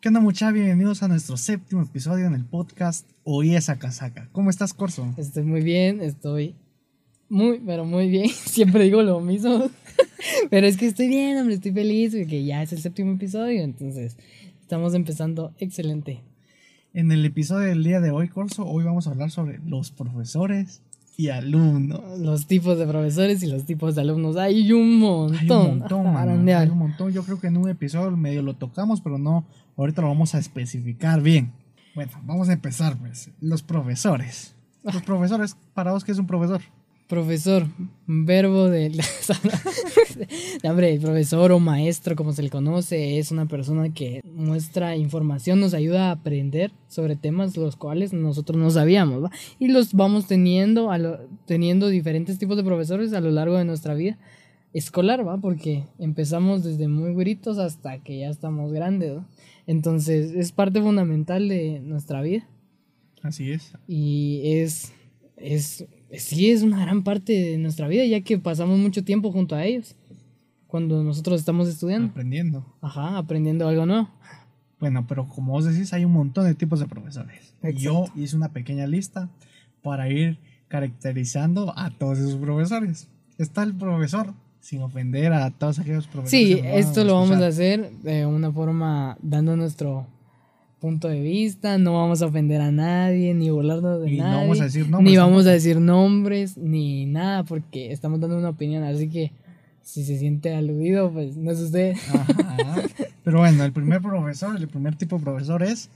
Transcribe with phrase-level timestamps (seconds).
[0.00, 0.52] ¿Qué onda mucha?
[0.52, 4.28] Bienvenidos a nuestro séptimo episodio en el podcast Oí esa casaca.
[4.30, 5.12] ¿Cómo estás, Corso?
[5.16, 6.54] Estoy muy bien, estoy
[7.28, 8.28] muy, pero muy bien.
[8.44, 9.68] Siempre digo lo mismo.
[10.50, 14.16] pero es que estoy bien, hombre, estoy feliz porque ya es el séptimo episodio, entonces
[14.60, 16.22] estamos empezando excelente.
[16.94, 20.80] En el episodio del día de hoy, Corso, hoy vamos a hablar sobre los profesores
[21.18, 22.20] y alumnos.
[22.20, 24.36] Los tipos de profesores y los tipos de alumnos.
[24.36, 25.36] Hay un montón.
[25.36, 27.12] Hay un montón, mano, hay un montón.
[27.12, 29.44] Yo creo que en un episodio medio lo tocamos, pero no,
[29.76, 31.52] ahorita lo vamos a especificar bien.
[31.96, 33.32] Bueno, vamos a empezar, pues.
[33.40, 34.54] Los profesores.
[34.84, 36.62] Los profesores, para vos, ¿qué es un profesor?
[37.08, 37.66] Profesor,
[38.06, 38.92] verbo de...
[40.62, 45.72] Hombre, profesor o maestro, como se le conoce, es una persona que muestra información, nos
[45.72, 49.30] ayuda a aprender sobre temas los cuales nosotros no sabíamos, ¿va?
[49.58, 50.98] Y los vamos teniendo, a
[51.46, 54.18] teniendo diferentes tipos de profesores a lo largo de nuestra vida
[54.74, 55.38] escolar, ¿va?
[55.38, 59.26] Porque empezamos desde muy güeritos hasta que ya estamos grandes, ¿va?
[59.66, 62.46] Entonces, es parte fundamental de nuestra vida.
[63.22, 63.72] Así es.
[63.86, 64.92] Y es,
[65.36, 69.54] es sí es una gran parte de nuestra vida, ya que pasamos mucho tiempo junto
[69.54, 69.96] a ellos.
[70.66, 72.08] Cuando nosotros estamos estudiando.
[72.08, 72.64] Aprendiendo.
[72.82, 74.08] Ajá, aprendiendo algo nuevo.
[74.80, 77.54] Bueno, pero como vos decís, hay un montón de tipos de profesores.
[77.74, 79.28] Yo hice una pequeña lista
[79.82, 83.08] para ir caracterizando a todos esos profesores.
[83.38, 86.30] Está el profesor, sin ofender a todos aquellos profesores.
[86.30, 90.06] Sí, esto lo vamos a hacer de una forma dando nuestro
[90.80, 94.64] punto de vista, no vamos a ofender a nadie, ni burlarnos de nadie, vamos a
[94.64, 99.08] decir nombres, ni vamos a decir nombres, ni nada, porque estamos dando una opinión, así
[99.08, 99.32] que
[99.82, 101.94] si se siente aludido, pues no es usted.
[103.24, 105.90] Pero bueno, el primer profesor, el primer tipo de profesor es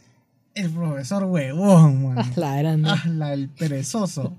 [0.55, 2.91] el profesor huevón, La grande.
[3.11, 4.35] la, el perezoso.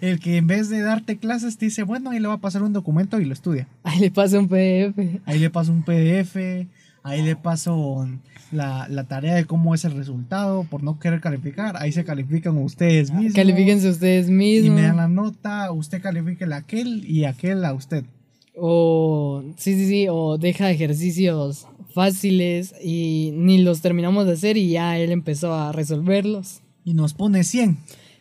[0.00, 2.62] El que en vez de darte clases te dice, bueno, ahí le va a pasar
[2.62, 3.66] un documento y lo estudia.
[3.82, 4.98] Ahí le pasa un PDF.
[5.24, 6.36] Ahí le pasa un PDF,
[7.04, 8.08] ahí le paso
[8.50, 11.76] la, la, tarea de cómo es el resultado por no querer calificar.
[11.76, 13.34] Ahí se califican ustedes ah, mismos.
[13.34, 14.66] Califíquense ustedes mismos.
[14.66, 18.04] Y me dan la nota, usted califique a aquel y aquel a usted.
[18.56, 24.70] O, sí, sí, sí, o deja ejercicios fáciles y ni los terminamos de hacer y
[24.70, 26.62] ya él empezó a resolverlos.
[26.84, 27.76] Y nos pone 100.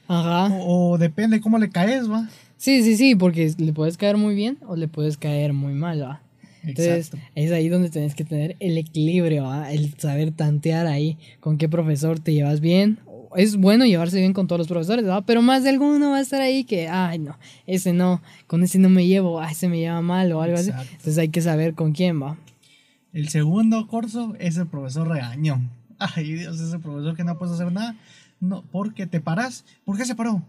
[0.08, 0.54] Ajá.
[0.62, 2.30] O, depende cómo le caes, va.
[2.58, 6.02] Sí, sí, sí, porque le puedes caer muy bien o le puedes caer muy mal,
[6.02, 6.22] va.
[6.64, 11.68] Entonces, es ahí donde tienes que tener el equilibrio, el saber tantear ahí con qué
[11.70, 13.00] profesor te llevas bien.
[13.36, 16.42] Es bueno llevarse bien con todos los profesores, pero más de alguno va a estar
[16.42, 20.02] ahí que, ay, no, ese no, con ese no me llevo, ay, ese me lleva
[20.02, 20.70] mal o algo así.
[20.70, 22.38] Entonces hay que saber con quién va.
[23.12, 25.70] El segundo curso es el profesor regañón.
[26.00, 27.96] Ay, Dios, ese profesor que no puedes hacer nada.
[28.40, 29.66] No, porque te paras.
[29.86, 30.44] ¿Por qué se paró?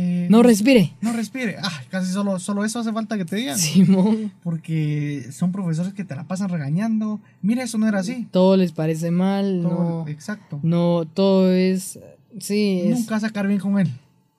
[0.00, 0.92] Eh, no respire.
[1.00, 1.56] No respire.
[1.60, 3.58] Ah, casi solo, solo eso hace falta que te digan.
[3.58, 4.32] Simón.
[4.44, 7.20] Porque son profesores que te la pasan regañando.
[7.42, 8.28] Mira, eso no era así.
[8.30, 9.62] Todo les parece mal.
[9.62, 10.60] no, exacto.
[10.62, 11.98] No, todo es.
[12.38, 12.82] Sí.
[12.86, 13.88] Nunca sacar bien con él.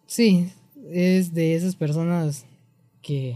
[0.05, 0.49] Sí,
[0.91, 2.45] es de esas personas
[3.01, 3.35] que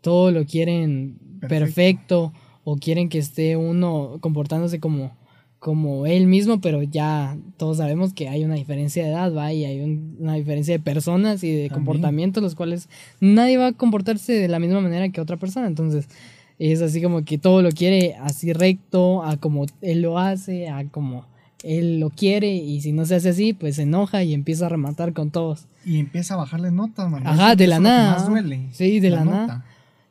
[0.00, 2.32] todo lo quieren perfecto
[2.64, 5.14] o quieren que esté uno comportándose como
[5.62, 9.52] como él mismo, pero ya todos sabemos que hay una diferencia de edad, ¿va?
[9.52, 9.80] Y hay
[10.18, 12.88] una diferencia de personas y de comportamientos, los cuales
[13.20, 15.68] nadie va a comportarse de la misma manera que otra persona.
[15.68, 16.08] Entonces,
[16.58, 20.84] es así como que todo lo quiere así recto, a como él lo hace, a
[20.88, 21.26] como
[21.62, 24.68] él lo quiere, y si no se hace así, pues se enoja y empieza a
[24.68, 25.68] rematar con todos.
[25.86, 27.24] Y empieza a bajarle notas, man.
[27.24, 28.18] Ajá, de la nada.
[28.72, 29.64] Sí, de la, nada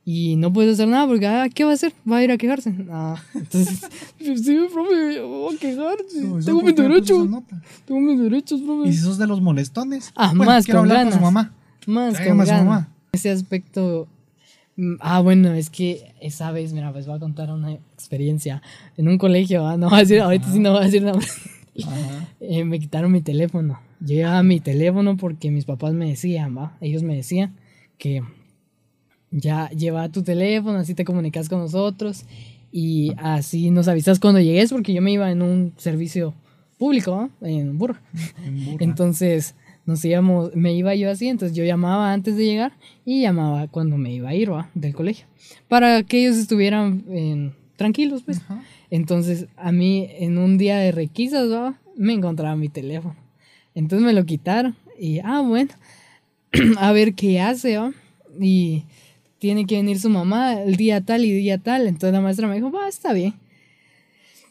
[0.03, 1.93] y no puedes hacer nada porque, ah, ¿qué va a hacer?
[2.09, 2.73] Va a ir a quejarse.
[2.89, 3.81] Ah, entonces,
[4.19, 5.97] sí, profe, voy a quejar.
[6.43, 7.29] tengo mis derechos.
[7.85, 8.89] Tengo mis derechos, profe.
[8.89, 10.11] ¿Y si sos de los molestones?
[10.15, 11.13] Ah, más con hablar ganas.
[11.13, 11.53] con su mamá.
[11.85, 12.65] Más con ganas.
[12.65, 12.89] Mamá.
[13.11, 14.07] Ese aspecto.
[14.75, 18.63] Mm, ah, bueno, es que esa vez, mira, pues voy a contar una experiencia
[18.97, 19.77] en un colegio, ¿ah?
[19.77, 21.19] no voy a decir, ahorita sí no voy a decir nada.
[22.39, 23.79] eh, me quitaron mi teléfono.
[23.99, 26.75] Yo llevaba mi teléfono porque mis papás me decían, ¿va?
[26.81, 27.55] Ellos me decían
[27.99, 28.23] que
[29.31, 32.25] ya lleva tu teléfono, así te comunicas con nosotros
[32.71, 36.33] y así nos avisas cuando llegues porque yo me iba en un servicio
[36.77, 38.01] público en Burra.
[38.79, 39.55] Entonces
[39.85, 42.73] nos íbamos, me iba yo así, entonces yo llamaba antes de llegar
[43.05, 45.25] y llamaba cuando me iba a ir del colegio
[45.67, 48.41] para que ellos estuvieran tranquilos pues.
[48.89, 51.47] Entonces a mí en un día de requisas
[51.95, 53.15] me encontraba mi teléfono.
[53.73, 55.71] Entonces me lo quitaron y ah bueno,
[56.77, 57.79] a ver qué hace
[58.39, 58.83] y
[59.41, 61.87] tiene que venir su mamá el día tal y día tal.
[61.87, 63.33] Entonces la maestra me dijo, va, está bien.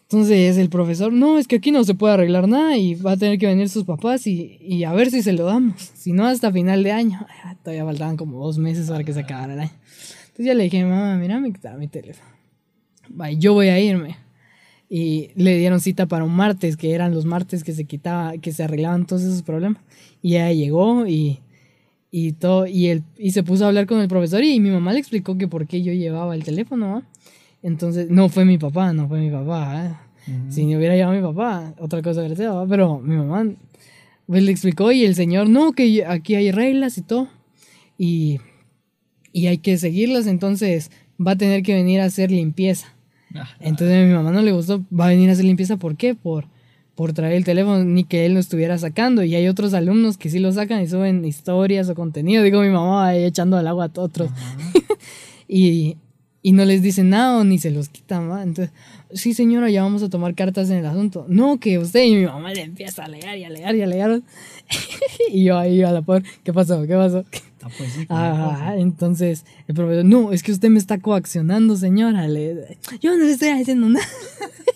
[0.02, 3.16] Entonces el profesor, no, es que aquí no se puede arreglar nada y va a
[3.16, 5.80] tener que venir sus papás y, a ver si se lo damos.
[5.94, 7.24] Si no, hasta final de año.
[7.62, 9.70] Todavía faltaban como dos meses para que se acabara el año.
[10.22, 12.28] Entonces yo le dije, mamá, mira, me quitaron mi teléfono.
[13.18, 14.16] Va, yo voy a irme.
[14.88, 18.50] y le dieron cita para un martes, que eran los martes que se quitaba, que
[18.50, 19.80] se arreglaban todos esos problemas.
[20.20, 21.38] Y ella llegó y,
[22.10, 24.92] y todo, y, él, y se puso a hablar con el profesor y mi mamá
[24.92, 27.02] le explicó que por qué yo llevaba el teléfono.
[27.62, 29.86] Entonces, no fue mi papá, no fue mi papá.
[29.86, 30.32] ¿eh?
[30.48, 33.46] Si no hubiera llevado mi papá, otra cosa hubiera sido, pero mi mamá
[34.26, 37.28] pues, le explicó y el señor, no, que aquí hay reglas y todo.
[37.96, 38.40] Y,
[39.32, 40.90] y hay que seguirlas, entonces
[41.24, 42.88] va a tener que venir a hacer limpieza.
[43.34, 45.96] Ah, entonces a mi mamá no le gustó, va a venir a hacer limpieza, ¿por
[45.96, 46.14] qué?
[46.14, 46.46] Por,
[47.00, 49.24] por traer el teléfono, ni que él lo estuviera sacando.
[49.24, 52.42] Y hay otros alumnos que sí lo sacan y suben historias o contenido.
[52.42, 54.28] Digo, mi mamá va echando al agua a otros.
[55.48, 55.96] y,
[56.42, 58.42] y no les dicen nada ni se los quitan, ¿va?
[58.42, 58.74] Entonces,
[59.14, 61.24] sí señora, ya vamos a tomar cartas en el asunto.
[61.26, 64.20] No, que usted y mi mamá le empieza a alegar y alegar y alegar.
[65.32, 66.86] y yo ahí a la por, ¿qué pasó?
[66.86, 67.24] ¿Qué pasó?
[67.62, 68.06] Ah, pues sí,
[68.80, 72.26] entonces el profesor, no, es que usted me está coaccionando, señora.
[72.28, 74.06] Le, yo no le estoy haciendo nada.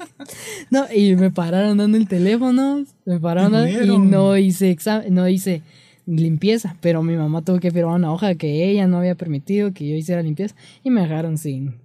[0.71, 5.63] no, y me pararon dando el teléfono, me pararon y no hice examen, no hice
[6.07, 9.89] limpieza, pero mi mamá tuvo que firmar una hoja que ella no había permitido que
[9.89, 11.77] yo hiciera limpieza y me dejaron sin,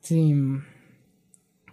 [0.00, 0.62] sin,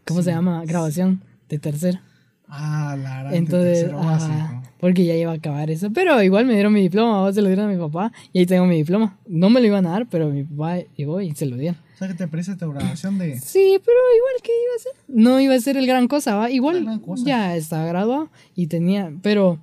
[0.05, 0.63] ¿cómo se llama?
[0.65, 2.03] Grabación de tercera.
[2.47, 3.33] Ah, la verdad.
[3.35, 3.91] Entonces,
[4.79, 5.91] porque ya iba a acabar eso.
[5.91, 8.65] Pero igual me dieron mi diploma, se lo dieron a mi papá y ahí tengo
[8.65, 9.17] mi diploma.
[9.27, 11.79] No me lo iban a dar, pero mi papá llegó y se lo dieron.
[11.95, 13.39] O sea, que te parece tu graduación de...?
[13.39, 14.91] Sí, pero igual que iba a ser.
[15.09, 16.49] No iba a ser el gran cosa, ¿va?
[16.49, 19.11] Igual ya estaba graduado y tenía...
[19.21, 19.59] Pero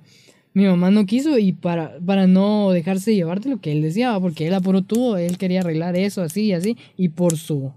[0.53, 4.47] mi mamá no quiso y para, para no dejarse llevarte lo que él decía, porque
[4.47, 7.71] él apuró todo, él quería arreglar eso así y así, y por su...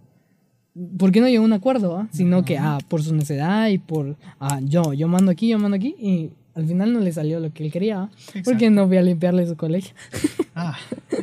[0.98, 1.96] ¿Por qué no llegó a un acuerdo?
[1.98, 2.08] Ah?
[2.10, 5.76] Sino que, ah, por su necedad y por, ah, yo, yo mando aquí, yo mando
[5.76, 6.30] aquí, y
[6.60, 8.10] al final no le salió lo que él quería, ¿ah?
[8.44, 9.94] porque no voy a limpiarle su colegio.
[10.54, 10.76] ah,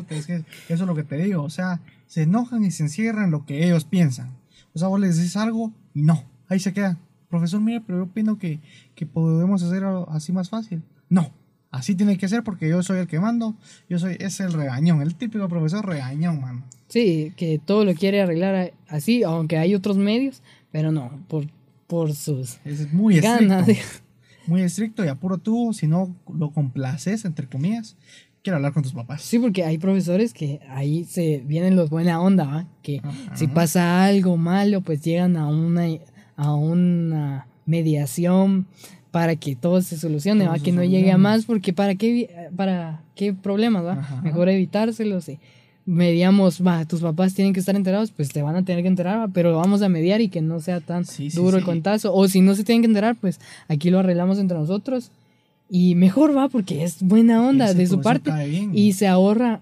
[0.10, 3.26] es que eso es lo que te digo, o sea, se enojan y se encierran
[3.26, 4.32] en lo que ellos piensan.
[4.74, 6.98] O sea, vos les dices algo y no, ahí se queda.
[7.30, 8.60] Profesor, mire, pero yo opino que,
[8.96, 10.82] que podemos hacer así más fácil.
[11.10, 11.32] No,
[11.72, 13.56] Así tiene que ser porque yo soy el que mando.
[13.90, 16.64] Yo soy, es el regañón, el típico profesor regañón, mano.
[16.88, 20.42] Sí, que todo lo quiere arreglar así, aunque hay otros medios,
[20.72, 21.46] pero no, por,
[21.88, 23.68] por sus es muy ganas.
[23.68, 24.07] Estricto,
[24.48, 27.96] muy estricto y apuro tú, si no lo complaces, entre comillas,
[28.44, 29.22] quiero hablar con tus papás.
[29.22, 32.68] Sí, porque hay profesores que ahí se vienen los buena onda, ¿va?
[32.82, 33.02] que
[33.34, 35.86] si pasa algo malo, pues llegan a una,
[36.36, 38.68] a una mediación
[39.12, 43.34] para que todo se solucione, que no llegue a más, porque para qué, para qué
[43.34, 44.22] problemas, ¿va?
[44.24, 45.40] Mejor evitárselos y
[45.88, 49.30] mediamos, va, tus papás tienen que estar enterados, pues te van a tener que enterar,
[49.34, 52.56] pero vamos a mediar y que no sea tan duro el contazo, o si no
[52.56, 53.40] se tienen que enterar, pues
[53.70, 55.12] aquí lo arreglamos entre nosotros
[55.70, 58.30] y mejor va, porque es buena onda de su parte
[58.74, 59.62] y se ahorra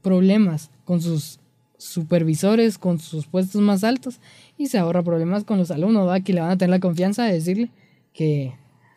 [0.00, 1.40] problemas con sus
[1.76, 4.18] supervisores, con sus puestos más altos
[4.56, 7.24] y se ahorra problemas con los alumnos, va, que le van a tener la confianza
[7.24, 7.68] de decirle
[8.14, 8.54] que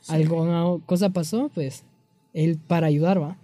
[0.07, 1.83] alguna cosa pasó, pues
[2.33, 3.35] él para ayudar, ¿va?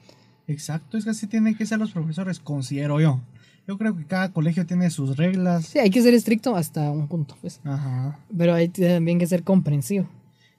[0.48, 3.22] Exacto, es que así tienen que ser los profesores, considero yo.
[3.68, 5.66] Yo creo que cada colegio tiene sus reglas.
[5.66, 7.60] Sí, hay que ser estricto hasta un punto, pues.
[7.64, 8.20] Ajá.
[8.38, 10.08] Pero hay también que ser comprensivo.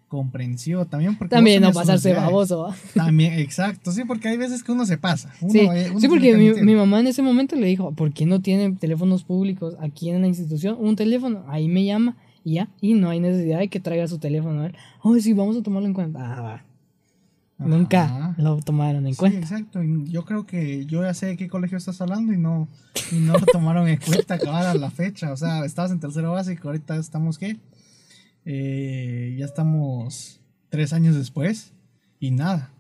[0.09, 4.87] Comprensivo también porque también no pasarse baboso también exacto sí porque hay veces que uno
[4.87, 5.69] se pasa sí,
[5.99, 9.25] sí porque mi, mi, mamá en ese momento le dijo ¿por qué no tiene teléfonos
[9.25, 12.15] públicos aquí en la institución un teléfono ahí me llama
[12.47, 14.61] y ya, y no hay necesidad de que traiga su teléfono.
[14.61, 16.21] A ver, oh, sí, vamos a tomarlo en cuenta.
[16.23, 16.65] Ah, va.
[17.59, 19.39] Nunca lo tomaron en cuenta.
[19.39, 19.81] exacto.
[19.83, 22.69] Yo creo que yo ya sé de qué colegio estás hablando y no,
[23.11, 25.33] y no lo tomaron en cuenta acabar a la fecha.
[25.33, 27.57] O sea, estabas en tercero básico, ahorita estamos, ¿qué?
[28.45, 31.73] Eh, ya estamos tres años después
[32.21, 32.71] y nada.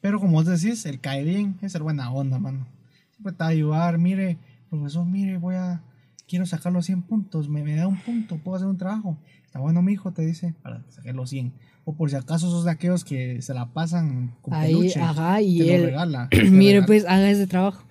[0.00, 2.66] Pero como vos decís, el cae bien es ser buena onda, mano.
[3.10, 3.98] Siempre te va a ayudar.
[3.98, 4.38] Mire,
[4.70, 5.82] profesor, mire, voy a
[6.26, 9.18] quiero sacar los 100 puntos, me, me da un punto, puedo hacer un trabajo.
[9.44, 11.52] Está bueno, mi hijo, te dice, para sacar los 100.
[11.84, 15.40] O por si acaso sos de aquellos que se la pasan con Ahí, peluche, ajá,
[15.42, 16.28] y te él, lo regala.
[16.50, 17.84] mire, pues, haga ese trabajo.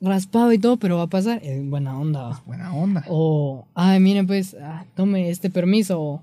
[0.00, 1.40] Raspado y todo, pero va a pasar.
[1.44, 2.42] Es buena onda.
[2.46, 3.04] buena onda.
[3.08, 6.00] O, ay, miren, pues, ah, tome este permiso.
[6.00, 6.22] O,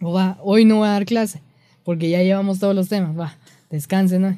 [0.00, 1.40] o, va, hoy no voy a dar clase,
[1.84, 3.18] porque ya llevamos todos los temas.
[3.18, 3.36] Va,
[3.70, 4.36] descansen, ¿no?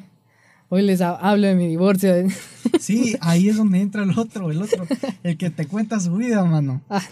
[0.69, 2.13] Hoy les hablo de mi divorcio.
[2.79, 4.87] Sí, ahí es donde entra el otro, el otro,
[5.23, 6.81] el que te cuenta su vida, mano.
[6.89, 7.03] Ah.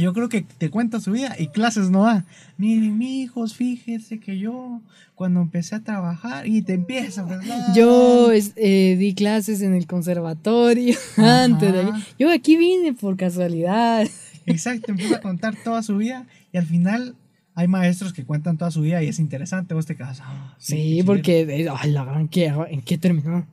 [0.00, 2.24] Yo creo que te cuenta su vida y clases no da.
[2.56, 4.80] Miren, hijos, fíjese que yo
[5.14, 7.74] cuando empecé a trabajar y te empieza, ¿verdad?
[7.74, 11.86] Yo eh, di clases en el conservatorio antes de
[12.18, 14.08] Yo aquí vine por casualidad.
[14.46, 17.14] Exacto, empieza a contar toda su vida y al final
[17.54, 20.20] hay maestros que cuentan toda su vida y es interesante, vos te quedas.
[20.22, 23.46] Ah, sí, porque, ay, la gran, ¿qué, ¿en qué terminó?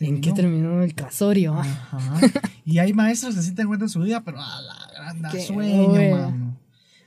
[0.00, 1.54] ¿En qué terminó, el casorio?
[1.54, 2.20] Ajá.
[2.64, 6.56] y hay maestros que sí te cuentan su vida, pero a la gran sueño, mano.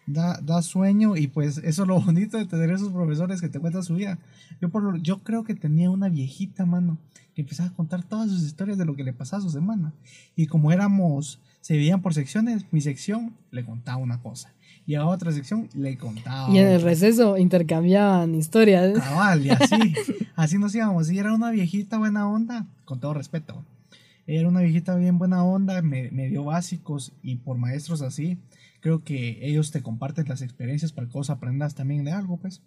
[0.06, 3.60] da, da sueño y pues eso es lo bonito de tener esos profesores que te
[3.60, 4.20] cuentan su vida.
[4.62, 6.98] Yo, por, yo creo que tenía una viejita, mano,
[7.34, 9.94] que empezaba a contar todas sus historias de lo que le pasaba a su semana.
[10.36, 14.54] Y como éramos, se veían por secciones, mi sección le contaba una cosa.
[14.88, 16.50] Y a otra sección le contaba.
[16.50, 18.98] Y en el receso intercambiaban historias.
[18.98, 19.76] Cabal, y así,
[20.36, 21.12] así nos íbamos.
[21.12, 23.62] Y era una viejita buena onda, con todo respeto.
[24.28, 28.38] Era una viejita bien buena onda, me, me dio básicos y por maestros así
[28.80, 32.62] creo que ellos te comparten las experiencias para que vos aprendas también de algo, pues.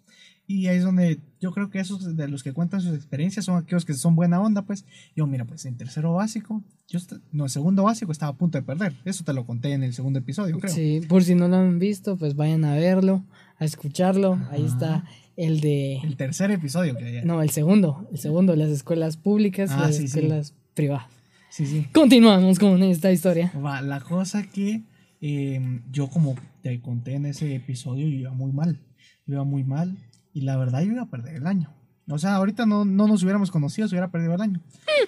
[0.47, 3.57] Y ahí es donde yo creo que esos de los que cuentan sus experiencias son
[3.57, 4.85] aquellos que son buena onda, pues.
[5.15, 6.99] Yo, mira, pues en tercero básico, yo,
[7.31, 8.93] no, en segundo básico estaba a punto de perder.
[9.05, 10.73] Eso te lo conté en el segundo episodio, creo.
[10.73, 13.23] Sí, por si no lo han visto, pues vayan a verlo,
[13.57, 14.39] a escucharlo.
[14.51, 15.05] Ahí está
[15.37, 15.97] el de...
[16.03, 19.99] El tercer episodio que No, el segundo, el segundo, las escuelas públicas y ah, las
[19.99, 21.20] escuelas privadas.
[21.51, 21.87] Sí, sí.
[21.93, 23.51] Continuamos con esta historia.
[23.63, 24.83] Va, la cosa que
[25.21, 28.81] Em, yo como te conté en ese episodio, yo iba muy mal.
[29.27, 29.97] iba muy mal
[30.33, 31.71] y la verdad yo iba a perder el año.
[32.09, 34.61] O sea, ahorita no, no nos hubiéramos conocido si hubiera perdido el año.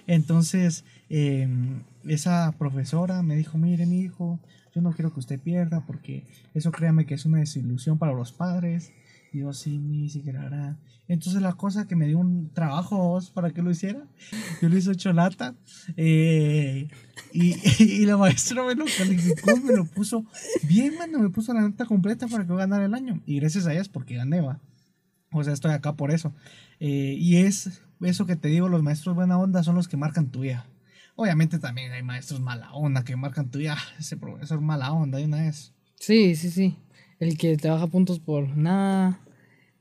[0.06, 4.40] Entonces, em, esa profesora me dijo, mire mi hijo,
[4.74, 8.32] yo no quiero que usted pierda porque eso créame que es una desilusión para los
[8.32, 8.94] padres.
[9.34, 10.78] Yo, sí, ni siquiera hará.
[11.08, 14.06] Entonces la cosa que me dio un trabajo para que lo hiciera,
[14.62, 15.56] yo lo hice cholata.
[15.98, 16.88] Eh,
[17.34, 20.26] y, y, la maestra me lo calificó, me lo puso
[20.68, 23.22] bien, mano, me puso la nota completa para que yo ganara el año.
[23.26, 24.62] Y gracias a ellas porque gané, va.
[25.32, 26.34] O sea, estoy acá por eso.
[26.80, 30.30] Eh, y es eso que te digo, los maestros buena onda son los que marcan
[30.30, 30.68] tu vida.
[31.16, 33.78] Obviamente también hay maestros mala onda que marcan tu vida.
[34.00, 35.74] Ese profesor mala onda de una vez.
[36.00, 36.78] Sí, sí, sí.
[37.20, 39.20] El que te baja puntos por nada.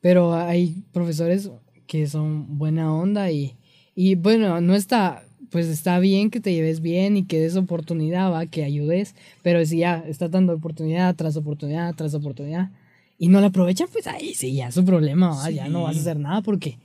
[0.02, 1.50] Pero hay profesores
[1.86, 3.56] que son buena onda y,
[3.94, 8.30] y bueno, no está, pues está bien que te lleves bien y que des oportunidad,
[8.30, 12.70] va, que ayudes, pero si ya está dando oportunidad tras oportunidad tras oportunidad
[13.18, 15.50] y no la aprovechan, pues ahí sí, ya es su problema, ¿va?
[15.50, 16.78] ya no vas a hacer nada porque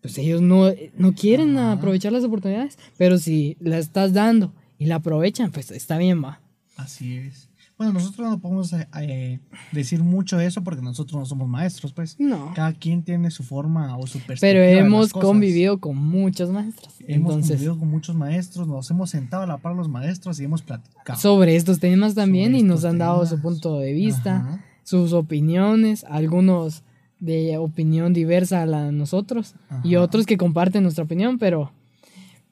[0.00, 4.96] pues ellos no, no quieren aprovechar las oportunidades, pero si la estás dando y la
[4.96, 6.40] aprovechan, pues está bien, va.
[6.76, 7.48] Así es.
[7.76, 9.40] Bueno, nosotros no podemos eh, eh,
[9.72, 12.14] decir mucho de eso porque nosotros no somos maestros, pues.
[12.20, 12.52] No.
[12.54, 14.40] Cada quien tiene su forma o su perspectiva.
[14.40, 16.94] Pero hemos convivido con muchos maestros.
[17.00, 20.62] Hemos convivido con muchos maestros, nos hemos sentado a la par los maestros y hemos
[20.62, 21.18] platicado.
[21.18, 26.84] Sobre estos temas también y nos han dado su punto de vista, sus opiniones, algunos
[27.18, 31.72] de opinión diversa a la de nosotros y otros que comparten nuestra opinión, pero,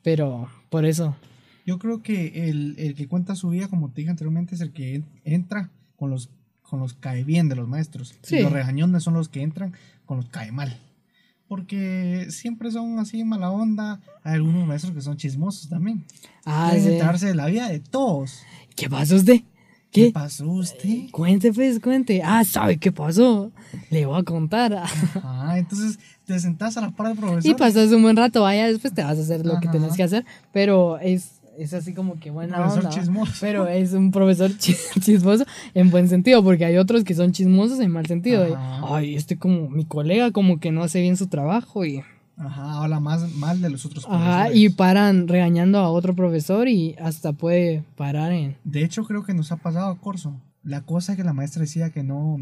[0.02, 1.14] pero por eso
[1.64, 4.72] yo creo que el, el, que cuenta su vida, como te dije anteriormente, es el
[4.72, 6.30] que entra con los,
[6.62, 8.14] con los cae bien de los maestros.
[8.30, 9.72] Y los regañones son los que entran
[10.06, 10.76] con los cae mal.
[11.46, 14.00] Porque siempre son así mala onda.
[14.24, 16.04] Hay algunos maestros que son chismosos también.
[16.44, 18.42] Ah, Quieren enterarse de la vida de todos.
[18.74, 19.42] ¿Qué pasó usted?
[19.92, 20.10] ¿Qué?
[20.10, 21.10] pasó usted?
[21.10, 22.22] cuente, pues, cuente.
[22.24, 23.52] Ah, ¿sabe qué pasó?
[23.90, 24.84] Le voy a contar.
[25.22, 27.50] Ah, entonces te sentás a la par del profesor.
[27.50, 30.02] Y pasas un buen rato, vaya, después te vas a hacer lo que tenés que
[30.02, 30.24] hacer.
[30.50, 33.32] Pero es es así como que buena profesor Chismoso.
[33.40, 35.44] Pero es un profesor chismoso
[35.74, 38.56] en buen sentido, porque hay otros que son chismosos en mal sentido.
[38.58, 42.02] Ay, este como mi colega como que no hace bien su trabajo y...
[42.36, 44.34] Ajá, habla más mal de los otros profesores.
[44.34, 48.56] Ajá, y paran regañando a otro profesor y hasta puede parar en...
[48.64, 50.40] De hecho, creo que nos ha pasado a Corso.
[50.64, 52.38] La cosa que la maestra decía que no,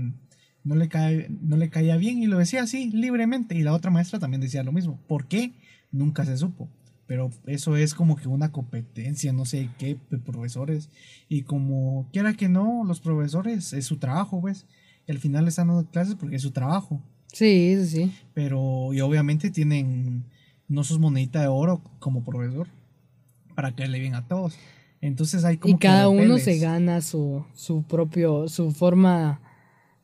[0.62, 3.56] no, le, cae, no le caía bien y lo decía así, libremente.
[3.56, 5.00] Y la otra maestra también decía lo mismo.
[5.08, 5.52] ¿Por qué?
[5.90, 6.68] Nunca se supo
[7.10, 10.90] pero eso es como que una competencia, no sé qué, de profesores.
[11.28, 14.64] Y como quiera que no, los profesores es su trabajo, pues.
[15.08, 17.02] Y al final están dando clases porque es su trabajo.
[17.32, 18.12] Sí, sí.
[18.32, 20.22] Pero, y obviamente tienen,
[20.68, 22.68] no sos monedita de oro como profesor,
[23.56, 24.54] para que le bien a todos.
[25.00, 25.74] Entonces hay como...
[25.74, 29.40] Y cada uno se gana su, su propio, su forma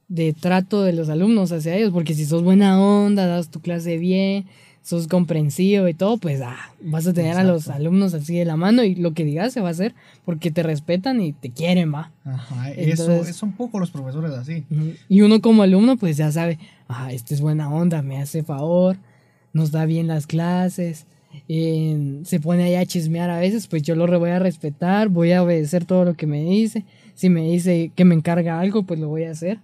[0.08, 3.96] de trato de los alumnos hacia ellos, porque si sos buena onda, das tu clase
[3.96, 4.46] bien,
[4.86, 8.56] sos comprensivo y todo, pues ah, vas a tener a los alumnos así de la
[8.56, 11.92] mano y lo que digas se va a hacer porque te respetan y te quieren,
[11.92, 12.12] va.
[12.24, 14.64] Ajá, eso es un poco los profesores así.
[15.08, 18.96] Y uno como alumno pues ya sabe, ah, este es buena onda, me hace favor,
[19.52, 21.08] nos da bien las clases,
[21.48, 25.42] se pone ahí a chismear a veces, pues yo lo voy a respetar, voy a
[25.42, 26.84] obedecer todo lo que me dice,
[27.16, 29.58] si me dice que me encarga algo, pues lo voy a hacer.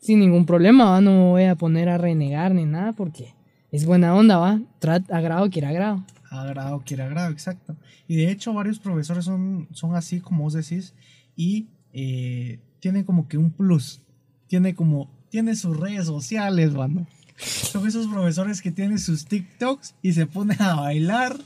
[0.00, 1.00] Sin ningún problema, ¿va?
[1.00, 3.35] no me voy a poner a renegar ni nada porque
[3.76, 4.60] es buena onda, ¿va?
[4.78, 6.04] Trat, agrado quiere agrado.
[6.30, 7.76] Agrado quiere agrado, exacto.
[8.08, 10.94] Y de hecho varios profesores son, son así como vos decís
[11.36, 14.00] y eh, tienen como que un plus.
[14.48, 17.06] Tiene como, tiene sus redes sociales, mano.
[17.36, 21.36] Son esos profesores que tienen sus TikToks y se ponen a bailar.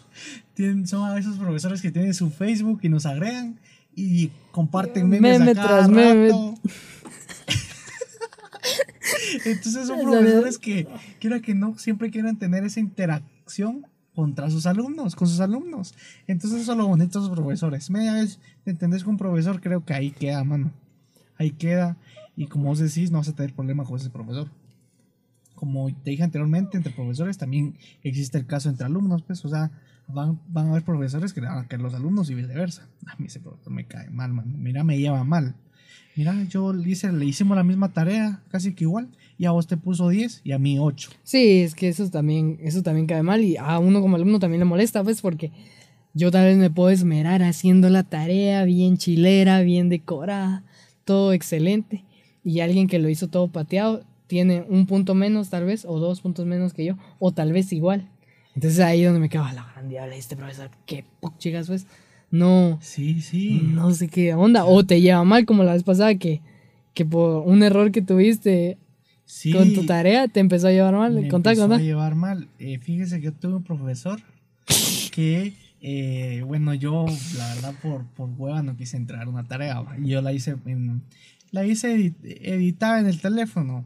[0.55, 3.59] Tienen, son esos profesores que tienen su Facebook y nos agregan
[3.97, 6.55] y comparten memes Meme tras meme.
[9.45, 10.87] Entonces son profesores que,
[11.19, 15.95] quiera que no, siempre quieran tener esa interacción contra sus alumnos, con sus alumnos.
[16.27, 17.91] Entonces eso es lo bonito de esos profesores.
[17.91, 20.73] Media vez te entendés con un profesor, creo que ahí queda, mano.
[21.39, 21.97] Ahí queda.
[22.37, 24.51] Y como vos decís, no vas a tener problema con ese profesor.
[25.55, 29.71] Como te dije anteriormente, entre profesores también existe el caso entre alumnos, pues, o sea,
[30.07, 32.89] van, van a haber profesores que le van a caer los alumnos y viceversa.
[33.07, 34.53] A mí ese profesor me cae mal, mano.
[34.57, 35.55] Mira, me lleva mal.
[36.21, 39.09] Mira, yo le, hice, le hicimos la misma tarea, casi que igual,
[39.39, 41.09] y a vos te puso 10 y a mí 8.
[41.23, 44.59] Sí, es que eso también, eso también cae mal y a uno como alumno también
[44.59, 45.51] le molesta, pues, porque
[46.13, 50.63] yo tal vez me puedo esmerar haciendo la tarea bien chilera, bien decorada,
[51.07, 52.05] todo excelente,
[52.45, 56.21] y alguien que lo hizo todo pateado tiene un punto menos tal vez, o dos
[56.21, 58.11] puntos menos que yo, o tal vez igual.
[58.55, 61.07] Entonces ahí donde me quedo, la gran diabla, este profesor, qué
[61.39, 61.87] chicas, pues
[62.31, 62.79] no.
[62.81, 63.61] Sí, sí.
[63.73, 64.65] No sé qué onda.
[64.65, 66.41] O te lleva mal, como la vez pasada, que,
[66.95, 68.79] que por un error que tuviste
[69.53, 71.15] con tu tarea te empezó a llevar mal.
[71.15, 72.49] Me empezó a llevar mal.
[72.59, 74.21] Eh, fíjese que yo tuve un profesor
[75.13, 77.07] que, eh, bueno, yo,
[77.37, 79.83] la verdad, por, por hueva no quise entrar una tarea.
[80.01, 80.57] Yo la hice,
[81.51, 83.85] la hice editada en el teléfono.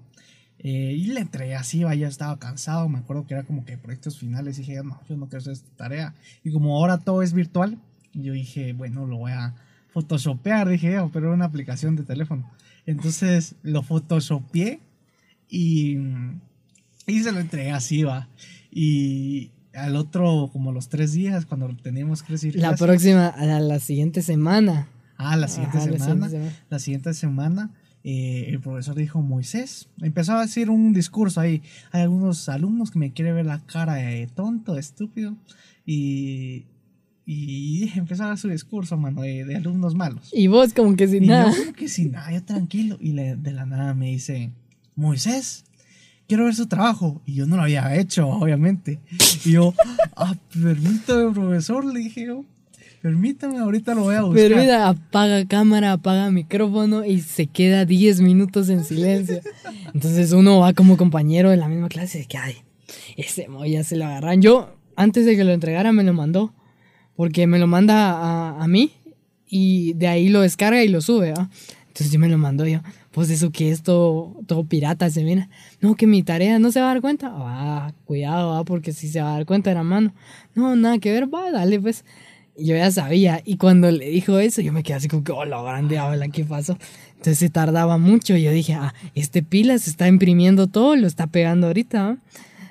[0.58, 2.88] Eh, y le entré así, ya estaba cansado.
[2.88, 4.58] Me acuerdo que era como que proyectos finales.
[4.58, 6.14] Y dije, no, yo no quiero hacer esta tarea.
[6.42, 7.78] Y como ahora todo es virtual,
[8.14, 9.54] yo dije, bueno, lo voy a
[9.88, 12.50] photoshopear, dije, oh, pero era una aplicación de teléfono.
[12.86, 14.80] Entonces lo photoshopeé
[15.48, 15.96] y,
[17.06, 18.28] y se lo entregué así, va.
[18.70, 22.56] Y al otro, como los tres días, cuando teníamos que decir...
[22.56, 24.88] La próxima, a la, siguiente semana.
[25.16, 26.28] Ah, la siguiente semana.
[26.68, 27.70] La siguiente semana.
[28.02, 31.62] Eh, el profesor dijo, Moisés, empezó a decir un discurso ahí.
[31.90, 35.34] Hay algunos alumnos que me quieren ver la cara de tonto, estúpido.
[35.86, 36.66] Y,
[37.26, 40.30] y empezó a dar su discurso, mano, de, alumnos malos.
[40.32, 41.50] Y vos como que sin nada.
[41.50, 42.98] Yo como que sin nada, yo tranquilo.
[43.00, 44.50] Y de la nada me dice,
[44.94, 45.64] Moisés,
[46.28, 47.22] quiero ver su trabajo.
[47.26, 49.00] Y yo no lo había hecho, obviamente.
[49.44, 49.74] Y yo,
[50.16, 52.44] ah, permítame, profesor, le dije yo.
[53.00, 54.42] Permítame, ahorita lo voy a buscar.
[54.42, 59.42] Pero mira, apaga cámara, apaga micrófono y se queda 10 minutos en silencio.
[59.92, 62.54] Entonces uno va como compañero de la misma clase de que, ay,
[63.18, 64.40] ese ya se lo agarran.
[64.40, 66.54] Yo, antes de que lo entregara, me lo mandó
[67.16, 68.92] porque me lo manda a, a mí
[69.48, 71.34] y de ahí lo descarga y lo sube.
[71.94, 72.80] Entonces yo me lo mando yo,
[73.12, 75.48] pues eso que es todo, todo pirata, se mira.
[75.80, 77.30] No, que mi tarea no se va a dar cuenta.
[77.32, 78.64] Ah, cuidado, ¿ah?
[78.64, 80.12] porque si se va a dar cuenta era mano.
[80.56, 82.04] No, nada que ver, va, dale pues.
[82.58, 85.44] yo ya sabía, y cuando le dijo eso, yo me quedé así como que, oh,
[85.46, 86.76] grande, habla, ¿qué pasó?
[87.10, 91.28] Entonces se tardaba mucho, yo dije, ah, este pila se está imprimiendo todo, lo está
[91.28, 92.16] pegando ahorita, ¿ah?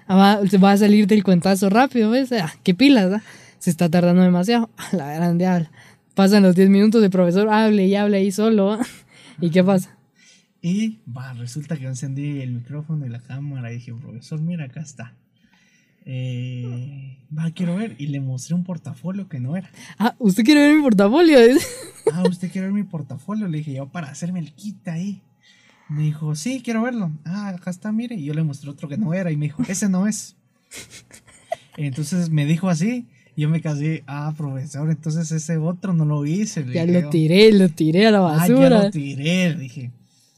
[0.08, 2.34] ah va, va, a salir del cuentazo rápido, ¿ves?
[2.34, 3.23] Ah, ¿qué pilas, ah?
[3.63, 4.69] Se está tardando demasiado.
[4.91, 5.71] A la grande habla.
[6.15, 8.78] Pasan los 10 minutos, de profesor hable y hable ahí solo.
[9.39, 9.97] ¿Y qué pasa?
[10.62, 14.82] Y va, resulta que encendí el micrófono y la cámara y dije, profesor, mira, acá
[14.82, 15.13] está.
[16.06, 17.95] Eh, va, quiero ver.
[17.97, 19.71] Y le mostré un portafolio que no era.
[19.97, 21.38] Ah, ¿usted quiere ver mi portafolio?
[22.13, 23.47] ah, ¿usted quiere ver mi portafolio?
[23.47, 25.21] Le dije yo para hacerme el kit ahí.
[25.88, 27.13] Me dijo, sí, quiero verlo.
[27.23, 28.15] Ah, acá está, mire.
[28.15, 30.36] Y yo le mostré otro que no era y me dijo, ese no es.
[31.78, 36.65] Entonces me dijo así yo me casé, ah, profesor, entonces ese otro no lo hice.
[36.72, 38.67] Ya lo tiré, lo tiré a la basura.
[38.67, 39.91] Ah, ya lo tiré, dije.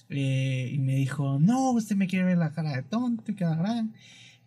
[0.09, 3.55] Eh, y me dijo, no, usted me quiere ver la cara de tonto y queda
[3.55, 3.93] gran.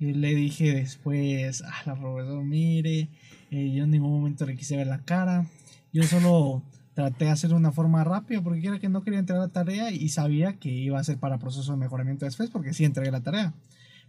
[0.01, 3.09] Y le dije después, ah, la profesor, mire,
[3.51, 5.47] eh, yo en ningún momento le quise ver la cara.
[5.93, 6.63] Yo solo
[6.95, 9.91] traté de hacer de una forma rápida porque era que no quería entregar la tarea
[9.91, 13.21] y sabía que iba a ser para proceso de mejoramiento después porque sí entregué la
[13.21, 13.53] tarea.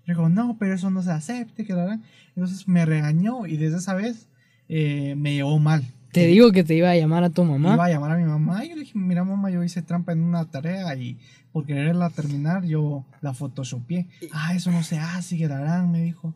[0.05, 1.73] Me dijo, no, pero eso no se acepte, que
[2.35, 4.27] Entonces me regañó y desde esa vez
[4.67, 5.83] eh, me llevó mal.
[6.11, 7.75] Te digo que te iba a llamar a tu mamá.
[7.75, 10.11] Iba a llamar a mi mamá y yo le dije, mira mamá, yo hice trampa
[10.11, 11.19] en una tarea y
[11.51, 14.07] por quererla terminar yo la photoshopeé.
[14.31, 16.33] Ah, eso no se hace, quedarán, me dijo.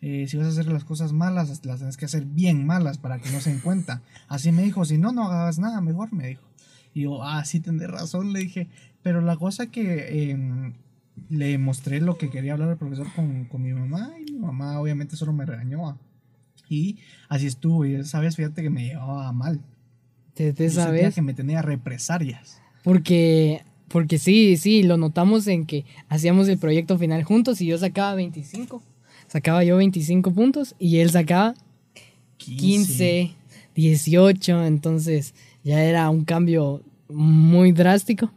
[0.00, 3.18] Eh, si vas a hacer las cosas malas, las tienes que hacer bien malas para
[3.18, 4.02] que no se den cuenta.
[4.28, 6.46] Así me dijo, si no, no hagas nada, mejor me dijo.
[6.94, 8.68] Y yo, ah, sí, tendré razón, le dije.
[9.02, 10.74] Pero la cosa que em,
[11.28, 14.80] le mostré lo que quería hablar el profesor con, con mi mamá y mi mamá
[14.80, 15.98] obviamente solo me regañó.
[16.68, 16.98] Y
[17.28, 17.84] así estuvo.
[17.84, 19.60] Y esa vez, fíjate que me llevaba mal.
[20.34, 21.14] ¿Desde esa vez?
[21.14, 22.60] que me tenía represalias.
[22.82, 27.78] Porque, porque sí, sí, lo notamos en que hacíamos el proyecto final juntos y yo
[27.78, 28.82] sacaba 25.
[29.28, 31.54] Sacaba yo 25 puntos y él sacaba
[32.36, 33.32] 15,
[33.74, 34.66] 18.
[34.66, 38.30] Entonces ya era un cambio muy drástico.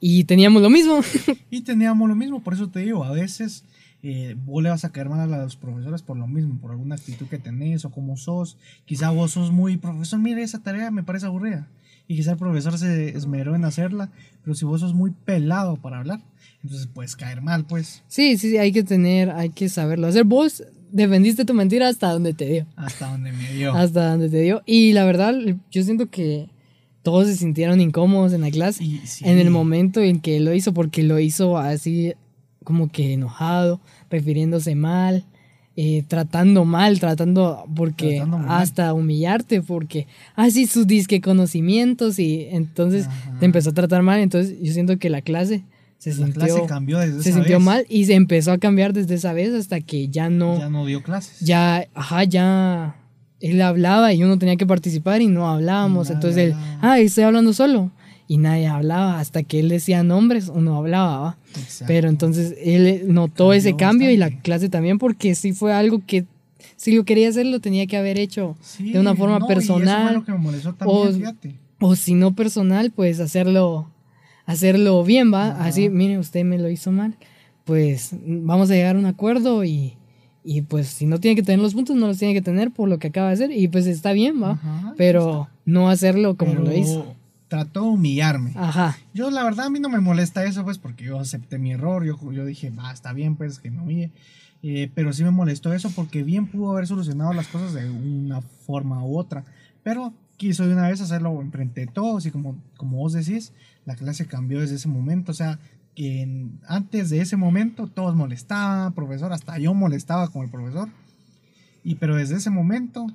[0.00, 1.00] Y teníamos lo mismo.
[1.50, 3.64] y teníamos lo mismo, por eso te digo, a veces
[4.02, 6.94] eh, vos le vas a caer mal a los profesores por lo mismo, por alguna
[6.94, 8.56] actitud que tenés o como sos.
[8.84, 11.68] Quizá vos sos muy profesor, mire esa tarea me parece aburrida.
[12.06, 14.10] y quizá el profesor se esmeró en hacerla,
[14.42, 16.20] pero si vos sos muy pelado para hablar,
[16.62, 18.02] entonces puedes caer mal, pues.
[18.08, 20.24] Sí, sí, sí, hay que tener, hay que saberlo hacer.
[20.24, 22.66] Vos defendiste tu mentira hasta donde te dio.
[22.76, 23.72] Hasta donde me dio.
[23.74, 24.62] Hasta donde te dio.
[24.64, 25.34] Y la verdad,
[25.70, 26.48] yo siento que
[27.08, 28.84] todos se sintieron incómodos en la clase
[29.22, 32.12] en el momento en que lo hizo, porque lo hizo así
[32.64, 35.24] como que enojado, refiriéndose mal.
[35.80, 43.06] Eh, tratando mal, tratando, porque hasta humillarte, porque así ah, sus disque conocimientos y entonces
[43.38, 45.62] te empezó a tratar mal, entonces yo siento que la clase
[45.98, 49.54] se sintió, cambió desde se sintió mal y se empezó a cambiar desde esa vez
[49.54, 51.38] hasta que ya no, ya no dio clases.
[51.38, 52.96] Ya, ajá, ya
[53.40, 57.52] él hablaba y uno tenía que participar y no hablábamos, entonces él, ah, estoy hablando
[57.52, 57.90] solo
[58.28, 59.18] y nadie hablaba.
[59.18, 61.36] Hasta que él decía nombres, uno hablaba.
[61.86, 66.26] Pero entonces él notó ese cambio y la clase también, porque sí fue algo que
[66.76, 70.24] si lo quería hacer, lo tenía que haber hecho de una forma personal.
[71.80, 73.88] o, si no personal, pues hacerlo,
[74.46, 75.64] hacerlo bien, ¿va?
[75.64, 77.16] Así, mire, usted me lo hizo mal.
[77.64, 79.94] Pues vamos a llegar a un acuerdo y,
[80.44, 82.88] y pues si no tiene que tener los puntos, no los tiene que tener por
[82.88, 83.50] lo que acaba de hacer.
[83.50, 84.94] Y pues está bien, ¿va?
[84.96, 87.16] Pero no hacerlo como lo hizo
[87.48, 88.52] trató de humillarme.
[88.54, 88.96] Ajá.
[89.14, 92.04] Yo, la verdad, a mí no me molesta eso, pues, porque yo acepté mi error.
[92.04, 94.12] Yo, yo dije, va, está bien, pues, que me humille.
[94.62, 98.40] Eh, pero sí me molestó eso porque bien pudo haber solucionado las cosas de una
[98.40, 99.44] forma u otra.
[99.82, 103.52] Pero quiso de una vez hacerlo enfrente de todos y como, como vos decís,
[103.84, 105.32] la clase cambió desde ese momento.
[105.32, 105.58] O sea,
[105.98, 110.88] que antes de ese momento todos molestaban, profesor, hasta yo molestaba con el profesor.
[111.82, 113.08] Y pero desde ese momento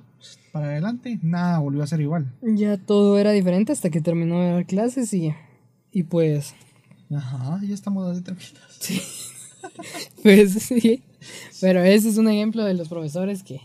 [0.52, 2.30] para adelante, nada volvió a ser igual.
[2.42, 5.34] Ya todo era diferente hasta que terminó de dar clases y,
[5.92, 6.54] y pues...
[7.10, 8.62] Ajá, ya estamos así tranquilos.
[8.80, 9.00] Sí.
[10.22, 11.02] pues sí.
[11.62, 13.62] Pero ese es un ejemplo de los profesores que,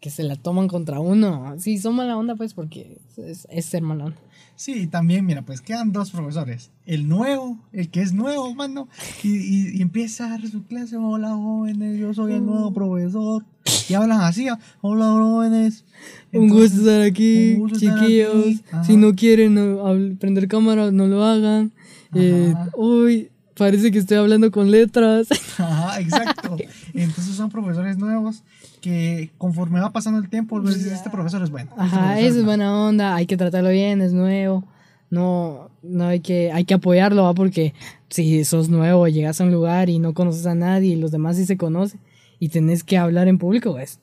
[0.00, 1.54] que se la toman contra uno.
[1.60, 4.18] Sí, son mala onda pues porque es, es ser mala onda.
[4.56, 6.70] Sí, también, mira, pues quedan dos profesores.
[6.86, 8.88] El nuevo, el que es nuevo, mano,
[9.22, 10.96] y, y, empieza a dar su clase.
[10.96, 13.44] Hola, jóvenes, yo soy el nuevo profesor.
[13.88, 15.84] Y hablan así, ah, hola, jóvenes.
[16.32, 18.62] un gusto estar aquí, chiquillos.
[18.86, 21.72] Si no quieren prender cámara, no lo hagan.
[22.14, 25.28] Eh, uy, parece que estoy hablando con letras.
[25.58, 26.56] Ajá, exacto.
[26.94, 28.42] Entonces son profesores nuevos
[28.86, 31.70] que conforme va pasando el tiempo, pues, este profesor es bueno.
[31.72, 34.62] Este Ajá, eso es buena onda, hay que tratarlo bien, es nuevo.
[35.10, 37.34] No, no hay que, hay que apoyarlo, ¿va?
[37.34, 37.74] porque
[38.10, 41.34] si sos nuevo, llegas a un lugar y no conoces a nadie y los demás
[41.34, 41.98] sí se conocen
[42.38, 43.98] y tenés que hablar en público, es,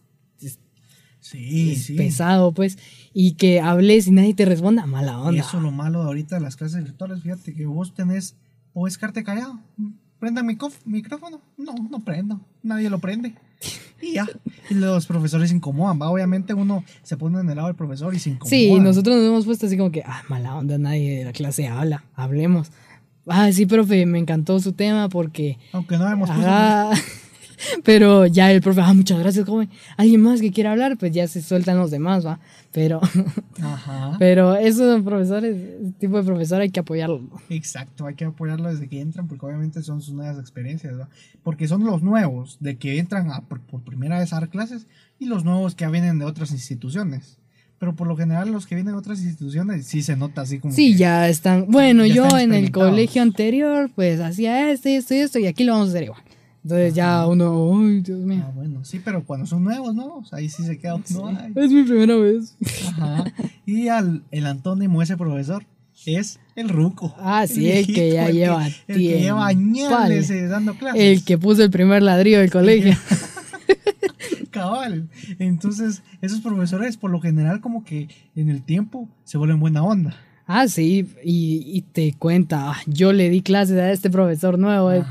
[1.22, 2.78] sí, pesado, pues.
[3.14, 5.40] Y que hables y nadie te responda, mala onda.
[5.40, 8.36] eso es lo malo de ahorita de las clases virtuales, fíjate que vos tenés,
[8.74, 9.62] puedes quedarte callado.
[10.24, 11.42] ¿Prenda mi micrófono?
[11.58, 13.36] No, no prendo, nadie lo prende.
[14.02, 14.26] Y ya.
[14.70, 16.10] Y los profesores se incomodan, ¿va?
[16.10, 18.50] Obviamente uno se pone en el lado del profesor y se incomoda.
[18.50, 21.68] Sí, nosotros nos hemos puesto así como que, ah, mala onda, nadie de la clase
[21.68, 22.72] habla, hablemos.
[23.28, 25.58] Ah, sí, profe, me encantó su tema porque...
[25.74, 26.50] Aunque no hemos puesto...
[27.84, 29.70] Pero ya el profe, ah, muchas gracias, joven.
[29.98, 30.98] ¿Alguien más que quiera hablar?
[30.98, 32.40] Pues ya se sueltan los demás, ¿va?
[32.72, 33.02] Pero,
[33.62, 34.16] Ajá.
[34.20, 37.22] pero esos profesores, ese tipo de profesor hay que apoyarlo.
[37.50, 41.10] Exacto, hay que apoyarlo desde que entran, porque obviamente son sus nuevas experiencias, ¿va?
[41.44, 44.88] Porque son los nuevos, de que entran a, por, primera vez a dar clases,
[45.20, 47.38] y los nuevos que vienen de otras instituciones.
[47.80, 50.74] Pero por lo general los que vienen de otras instituciones sí se nota así como...
[50.74, 51.70] Sí, ya están...
[51.70, 55.66] Bueno, yo en el colegio anterior pues hacía esto y esto y esto y aquí
[55.66, 56.22] lo vamos a hacer igual.
[56.64, 58.44] Entonces ya uno, ay, Dios mío.
[58.46, 60.24] Ah, bueno, sí, pero cuando son nuevos, ¿no?
[60.32, 60.98] ahí sí se queda.
[61.56, 62.56] Es mi primera vez.
[62.88, 63.26] Ajá.
[63.66, 65.66] Y al, el antónimo ese profesor
[66.06, 67.14] es el ruco.
[67.18, 68.84] Ah, sí, el, que ya lleva tiempo.
[68.88, 69.92] El que lleva años
[70.50, 71.02] dando clases.
[71.02, 72.96] El que puso el primer ladrillo del colegio.
[74.52, 75.10] Cabal.
[75.40, 80.16] Entonces, esos profesores, por lo general, como que en el tiempo se vuelven buena onda.
[80.46, 84.92] Ah, sí, y, te cuenta, ah, yo le di clases a este profesor nuevo.
[84.92, 85.04] Eh".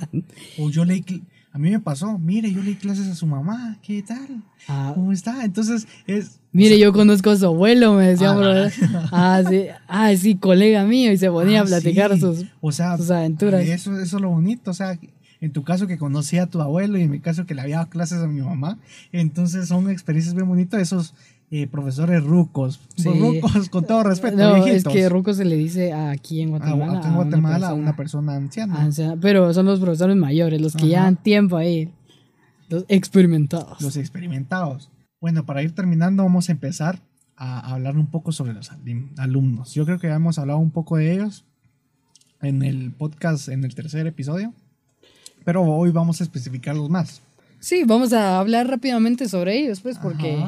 [0.58, 1.04] o yo le
[1.52, 4.42] a mí me pasó, mire, yo le di clases a su mamá, ¿qué tal?
[4.68, 4.92] Ah.
[4.94, 5.44] ¿Cómo está?
[5.44, 6.38] Entonces es...
[6.52, 8.70] Mire, yo conozco a su abuelo, me decía, ah,
[9.10, 13.10] ah, sí, ah, sí, colega mío, y se ponía a platicar sus, o sea, sus
[13.10, 13.66] aventuras.
[13.66, 14.96] Eso, eso es lo bonito, o sea,
[15.40, 17.76] en tu caso que conocí a tu abuelo y en mi caso que le había
[17.76, 18.78] dado clases a mi mamá,
[19.10, 21.14] entonces son experiencias bien bonitas, esos
[21.52, 22.80] eh, profesores rucos.
[23.04, 24.36] Rucos, con todo respeto.
[24.36, 26.98] No, es que rucos se le dice aquí en Guatemala.
[26.98, 28.88] aquí en Guatemala a una persona, anciana.
[29.20, 31.92] Pero son los profesores mayores, los que llevan tiempo ahí.
[32.68, 33.80] Los experimentados.
[33.80, 34.90] Los experimentados.
[35.20, 37.00] Bueno, para ir terminando, vamos a empezar
[37.36, 38.70] a hablar un poco sobre los
[39.16, 39.74] alumnos.
[39.74, 41.44] Yo creo que ya hemos hablado un poco de ellos
[42.42, 44.54] en el podcast, en el tercer episodio.
[45.44, 47.22] Pero hoy vamos a especificarlos más.
[47.58, 50.38] Sí, vamos a hablar rápidamente sobre ellos, pues, porque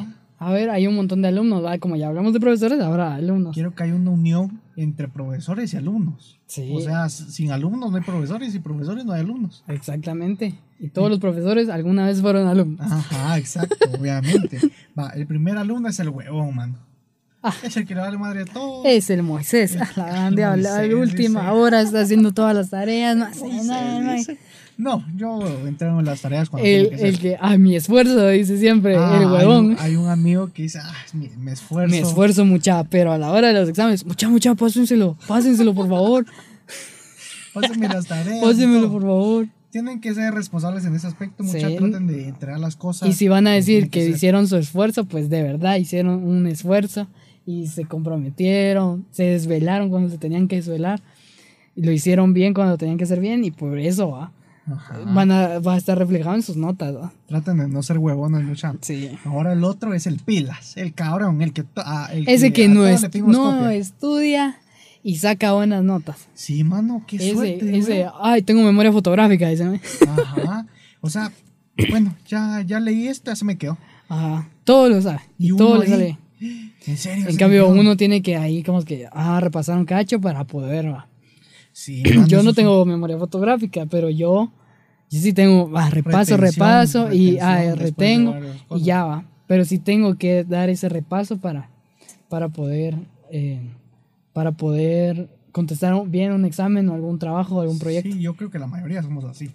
[0.45, 1.77] A ver, hay un montón de alumnos, ¿va?
[1.77, 3.53] Como ya hablamos de profesores, ahora alumnos.
[3.53, 6.39] Quiero que haya una unión entre profesores y alumnos.
[6.47, 6.69] Sí.
[6.73, 9.63] O sea, sin alumnos no hay profesores y profesores no hay alumnos.
[9.67, 10.55] Exactamente.
[10.79, 12.91] Y todos los profesores alguna vez fueron alumnos.
[12.91, 14.59] Ajá, exacto, obviamente.
[14.99, 16.77] Va, el primer alumno es el huevón, mano.
[17.41, 18.83] Ah, es el que le vale madre a todo.
[18.85, 23.25] Es el Moisés, la grande habla, el último, ahora está haciendo todas las tareas, no
[23.25, 24.15] hace nada, no,
[25.15, 28.95] yo entrego en las tareas cuando el, que El que, ah, mi esfuerzo, dice siempre,
[28.97, 29.77] ah, el huevón.
[29.79, 31.91] Hay, un amigo que dice, ah, mi, mi, esfuerzo.
[31.91, 35.87] Mi esfuerzo, mucha, pero a la hora de los exámenes, mucha, mucha, pásenselo, pásenselo, por
[35.87, 36.25] favor.
[37.53, 38.43] Pásenme las tareas.
[38.43, 39.47] Pásenmelo, por favor.
[39.69, 43.09] Tienen que ser responsables en ese aspecto, mucha, traten de entregar las cosas.
[43.09, 47.07] Y si van a decir que, hicieron su esfuerzo, pues de verdad hicieron un esfuerzo
[47.45, 51.01] y se comprometieron, se desvelaron cuando se tenían que desvelar,
[51.75, 54.31] y lo hicieron bien cuando tenían que hacer bien, y por eso va
[55.13, 56.95] van a, va a estar reflejado en sus notas.
[57.27, 58.73] Traten de no ser huevones, mucha.
[58.81, 59.11] Sí.
[59.25, 61.65] Ahora el otro es el pilas, el cabrón, el que.
[61.75, 64.57] Ah, Ese que, no, es, no estudia
[65.03, 66.27] y saca buenas notas.
[66.33, 67.77] Sí, mano, qué ese, suerte.
[67.77, 69.81] Ese, ay, tengo memoria fotográfica, dice.
[70.07, 70.65] Ajá.
[71.01, 71.31] O sea,
[71.89, 73.77] bueno, ya, ya leí esto, ya se me quedó.
[74.07, 74.49] Ajá.
[74.63, 75.19] Todo lo sabe.
[75.37, 76.17] Y todo lo sale.
[76.85, 77.27] En serio.
[77.29, 80.93] En cambio, uno tiene que ahí, como que, ah, repasar un cacho para poder.
[81.73, 84.51] Sí, yo no tengo memoria fotográfica, pero yo,
[85.09, 88.35] yo sí tengo, ah, repaso, repaso y ah, retengo
[88.75, 89.25] y ya va.
[89.47, 91.69] Pero sí tengo que dar ese repaso para,
[92.29, 92.95] para poder,
[93.29, 93.59] eh,
[94.31, 98.11] para poder contestar bien un examen o algún trabajo o algún proyecto.
[98.11, 99.51] Sí, yo creo que la mayoría somos así.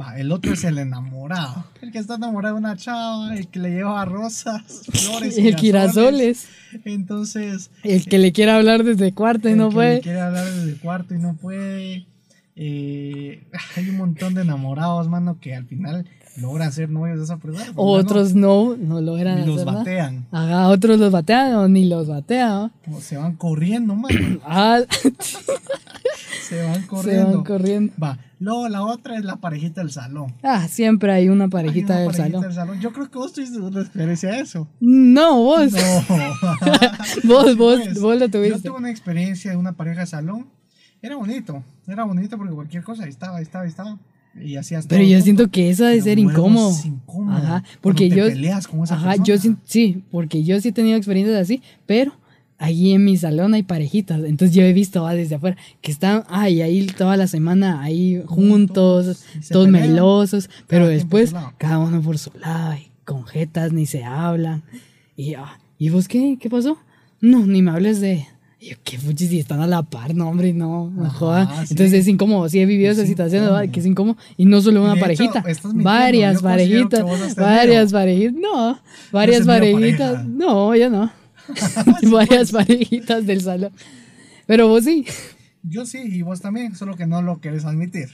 [0.00, 1.64] Va, el otro es el enamorado.
[1.82, 5.36] El que está enamorado de una chava, el que le lleva rosas, flores.
[5.36, 6.46] el girasoles.
[6.84, 7.70] Entonces.
[7.82, 9.96] El que le quiere hablar desde cuarto y no puede.
[9.96, 12.06] El que le quiere hablar desde cuarto y no puede.
[12.54, 13.42] Eh,
[13.76, 17.72] hay un montón de enamorados, mano, que al final logran ser novios de esa persona.
[17.76, 19.40] Otros no, no logran.
[19.40, 20.26] Ni los batean.
[20.30, 22.72] Ajá, otros los batean o ni los batean.
[23.00, 24.40] Se van corriendo, mano.
[24.44, 24.80] ah.
[26.48, 27.30] se van corriendo.
[27.30, 27.92] Se van corriendo.
[28.02, 28.18] Va.
[28.38, 30.34] Luego la otra es la parejita del salón.
[30.42, 32.80] Ah, siempre hay una parejita, del, salón.
[32.80, 34.66] Yo creo que vos tuviste experiencia a eso.
[34.80, 35.70] No, vos.
[35.72, 35.78] No.
[37.24, 38.58] vos, vos, pues, vos lo tuviste.
[38.58, 40.48] Yo tuve una experiencia de una pareja de salón.
[41.00, 43.98] Era bonito, era bonito porque cualquier cosa ahí estaba, ahí estaba, ahí estaba.
[44.40, 46.74] Y hacías Pero yo siento que eso ha de ser incómodo.
[46.84, 47.36] incómodo.
[47.36, 48.26] Ajá, porque yo.
[48.26, 52.12] Peleas con esa ajá, yo sí, porque yo sí he tenido experiencias así, pero
[52.58, 54.22] allí en mi salón hay parejitas.
[54.24, 58.22] Entonces yo he visto ah, desde afuera que están ay, ahí toda la semana ahí
[58.26, 64.04] juntos, todos melosos, pero después cada uno por su lado, y con jetas ni se
[64.04, 64.62] hablan.
[65.16, 66.38] Y, ah, ¿y vos qué?
[66.40, 66.78] ¿Qué pasó?
[67.20, 68.26] No, ni me hables de,
[68.62, 71.42] y yo, qué fuchis, si están a la par, no, hombre, no, no joda.
[71.62, 74.16] Entonces es incómodo, sí he vivido esa situación, que es incómodo.
[74.36, 75.44] Y no solo una parejita,
[75.74, 81.12] varias parejitas, varias parejitas, no, varias parejitas, no, yo no.
[82.12, 83.72] varias parejitas del salón.
[84.46, 85.06] Pero vos sí.
[85.64, 88.10] Yo sí, y vos también, solo que no lo querés admitir.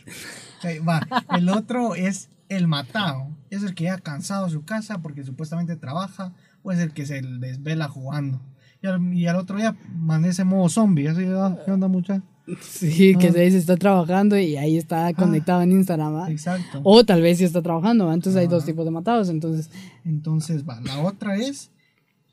[0.88, 1.06] va,
[1.36, 3.36] el otro es el matado.
[3.50, 6.32] Es el que ya ha cansado su casa porque supuestamente trabaja,
[6.62, 8.40] o es el que se desvela jugando.
[8.80, 12.22] Y al, otro día amanece modo zombie, así, ah, ¿qué onda mucha?
[12.60, 13.32] Sí, que ah.
[13.32, 15.14] se está trabajando y ahí está ah.
[15.14, 16.30] conectado en Instagram.
[16.30, 16.80] Exacto.
[16.84, 19.70] O tal vez sí está trabajando, entonces hay dos tipos de matados, entonces...
[20.04, 21.70] Entonces, va, la otra es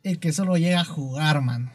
[0.03, 1.71] el que solo llega a jugar, man.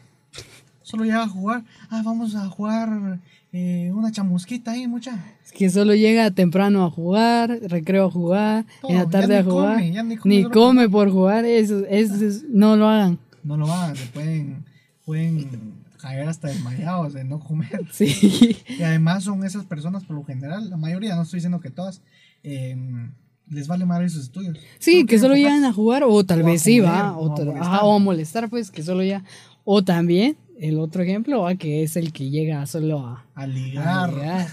[0.83, 3.19] Solo llega a jugar, ah, vamos a jugar
[3.51, 5.21] eh, una chamusquita ahí, mucha.
[5.43, 9.83] Es que solo llega temprano a jugar, recreo a jugar, en la tarde a jugar.
[10.23, 14.65] ni come, por jugar, eso, eso, no lo hagan no lo hagan, se pueden,
[15.05, 17.85] pueden caer hasta desmayados de no comer.
[17.91, 18.57] Sí.
[18.67, 22.01] Y además son esas personas, por lo general, la mayoría, no estoy diciendo que todas,
[22.43, 23.13] em,
[23.47, 24.57] les vale madre sus estudios.
[24.79, 28.71] Sí, que solo llegan a jugar, o tal vez sí, va, o, a molestar, pues,
[28.71, 29.23] que solo ya,
[29.63, 34.47] o también el otro ejemplo, que es el que llega solo a, a, ligar.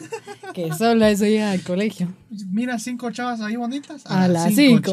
[0.54, 2.08] que solo eso llega al colegio.
[2.50, 4.06] Mira, cinco chavas ahí bonitas.
[4.06, 4.92] A, las cinco.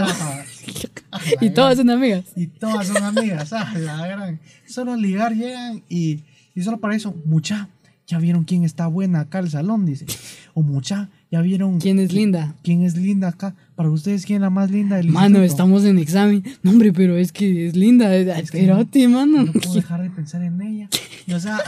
[1.41, 2.25] y todas son amigas.
[2.35, 3.49] Y todas son amigas.
[3.51, 4.41] la gran.
[4.67, 6.19] Solo ligar llegan y,
[6.53, 7.69] y solo para eso, mucha,
[8.07, 10.05] ya vieron quién está buena acá el salón, dice.
[10.53, 11.79] O mucha, ya vieron.
[11.81, 12.55] ¿Quién es linda?
[12.63, 13.55] ¿Quién es linda acá?
[13.75, 16.45] Para ustedes, ¿quién es la más linda del Mano, estamos en examen.
[16.63, 18.15] No, hombre, pero es que es linda.
[18.15, 19.43] Espérate, mano.
[19.43, 20.89] No puedo dejar de pensar en ella.
[21.27, 21.59] Y, o sea,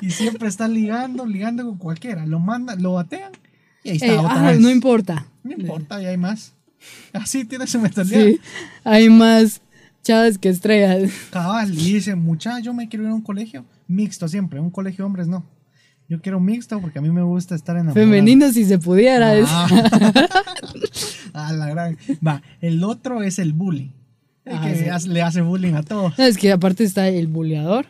[0.00, 2.26] y siempre está ligando, ligando con cualquiera.
[2.26, 3.30] Lo manda, lo batean
[3.84, 5.26] y ahí está eh, otra ah, No importa.
[5.44, 6.54] No importa, y hay más.
[7.12, 8.26] Así tiene su mentalidad.
[8.26, 8.40] Sí,
[8.82, 9.60] hay más
[10.02, 11.12] chavas que estrellas.
[11.30, 14.58] Cabal, y dice, muchacho, yo me quiero ir a un colegio mixto siempre.
[14.58, 15.46] Un colegio hombres no.
[16.08, 19.34] Yo quiero mixto porque a mí me gusta estar en Femenino si se pudiera.
[19.46, 19.68] Ah.
[21.32, 21.96] ah, la gran.
[22.26, 23.92] Va, el otro es el bully.
[24.44, 26.18] El que ah, le hace bullying a todos.
[26.18, 27.86] es que aparte está el bulleador.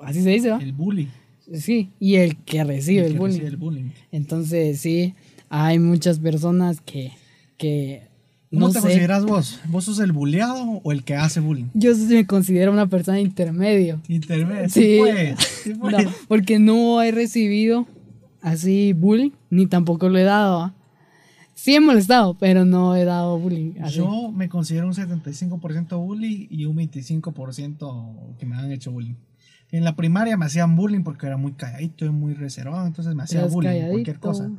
[0.00, 0.58] Así se dice, ¿va?
[0.58, 1.08] El bully.
[1.54, 3.90] Sí, y el que recibe el, bullying.
[4.10, 5.14] Entonces, sí,
[5.48, 7.12] hay muchas personas que,
[7.56, 8.08] que
[8.50, 9.60] ¿Cómo te consideras vos?
[9.68, 11.66] ¿Vos sos el bulleado o el que hace bullying?
[11.74, 14.00] Yo me considero una persona intermedio.
[14.08, 15.00] Intermedio, sí,
[16.28, 17.86] porque no he recibido
[18.40, 20.72] así bullying, ni tampoco lo he dado.
[21.54, 23.74] Sí he molestado, pero no he dado bullying.
[23.90, 29.14] Yo me considero un 75% bullying y un 25% que me han hecho bullying.
[29.72, 33.24] En la primaria me hacían bullying porque era muy calladito y muy reservado, entonces me
[33.24, 34.50] hacían bullying, cualquier cosa.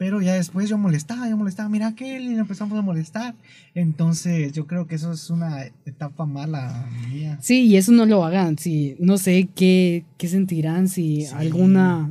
[0.00, 3.34] Pero ya después yo molestaba, yo molestaba, mira aquel, y empezamos a molestar.
[3.74, 7.36] Entonces yo creo que eso es una etapa mala mía.
[7.42, 8.56] Sí, y eso no lo hagan.
[8.56, 12.10] Si, no sé qué, qué sentirán si alguna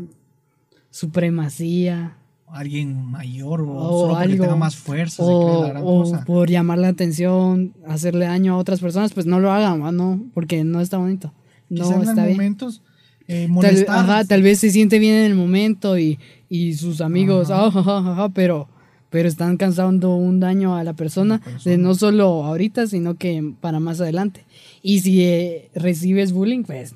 [0.92, 2.16] supremacía.
[2.46, 5.24] Alguien mayor o, algo, tenga más fuerza.
[5.24, 10.22] O, por llamar la atención, hacerle daño a otras personas, pues no lo hagan, ¿no?
[10.36, 11.34] Porque no está bonito.
[11.70, 12.38] No está bien.
[12.38, 12.84] momentos
[13.32, 13.48] eh,
[13.86, 16.18] tal, tal vez se siente bien en el momento y,
[16.50, 18.68] y sus amigos, ah, pero,
[19.10, 23.80] pero están causando un daño a la persona, De no solo ahorita, sino que para
[23.80, 24.46] más adelante.
[24.82, 26.96] Y si eh, recibes bullying, pues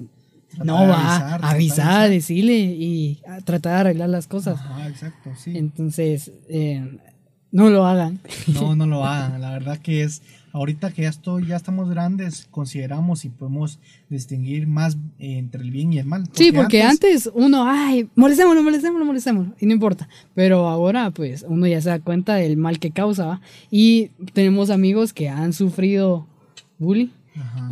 [0.63, 4.59] no va a avisar, decirle y tratar de arreglar las cosas.
[4.87, 5.57] exacto, sí.
[5.57, 6.97] Entonces, eh,
[7.51, 8.19] no lo hagan.
[8.47, 9.39] No, no lo hagan.
[9.41, 10.21] La verdad que es
[10.53, 15.91] ahorita que ya, estoy, ya estamos grandes, consideramos y podemos distinguir más entre el bien
[15.91, 16.23] y el mal.
[16.31, 20.07] sí, porque antes, uno, ay, molestémoslo, molestémoslo, molestémoslo, y no importa.
[20.35, 23.41] Pero ahora, pues, uno ya se da cuenta del mal que causa.
[23.71, 26.27] Y tenemos amigos que han sufrido
[26.77, 27.09] bullying.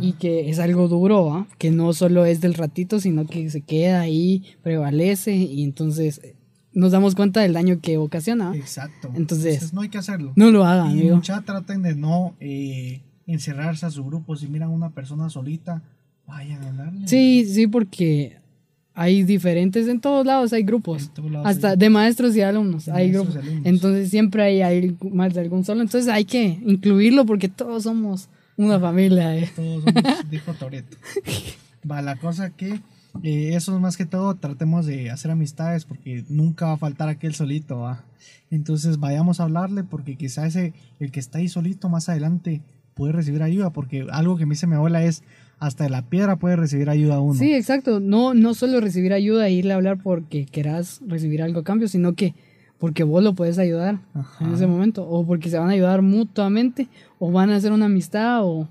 [0.00, 4.00] Y que es algo duro, que no solo es del ratito, sino que se queda
[4.00, 6.20] ahí, prevalece y entonces
[6.74, 8.54] nos damos cuenta del daño que ocasiona.
[8.54, 9.10] Exacto.
[9.14, 10.32] Entonces, no hay que hacerlo.
[10.36, 14.36] No lo hagan, y Mucha traten de no eh, encerrarse a su grupo.
[14.36, 15.82] Si miran a una persona solita,
[16.26, 17.08] vayan a hablarle.
[17.08, 18.38] Sí, sí, porque
[18.94, 21.10] hay diferentes en todos lados, hay grupos.
[21.44, 23.36] Hasta de maestros y alumnos, hay grupos.
[23.64, 25.82] Entonces siempre hay, hay, más de algún solo.
[25.82, 29.36] Entonces hay que incluirlo porque todos somos una familia.
[29.36, 29.50] Eh.
[29.54, 30.96] Todos somos, dijo Toreto.
[31.90, 32.80] Va, la cosa que
[33.22, 37.08] eh, eso es más que todo, tratemos de hacer amistades porque nunca va a faltar
[37.08, 38.04] aquel solito, ¿va?
[38.50, 42.62] Entonces vayamos a hablarle porque quizá ese, el que está ahí solito más adelante
[42.94, 45.22] puede recibir ayuda porque algo que me dice mi abuela es
[45.58, 47.38] hasta de la piedra puede recibir ayuda uno.
[47.38, 48.00] Sí, exacto.
[48.00, 51.88] No, no solo recibir ayuda e irle a hablar porque querás recibir algo a cambio,
[51.88, 52.34] sino que
[52.78, 54.00] porque vos lo puedes ayudar
[54.40, 56.88] en ese momento o porque se van a ayudar mutuamente
[57.20, 58.68] o van a hacer una amistad o,